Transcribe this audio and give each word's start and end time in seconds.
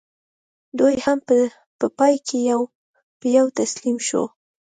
دوی 0.79 0.95
هم 1.05 1.19
په 1.79 1.85
پای 1.97 2.15
کې 2.27 2.37
یو 2.51 2.61
په 3.19 3.25
یو 3.37 3.45
تسلیم 3.57 3.97
شول. 4.07 4.27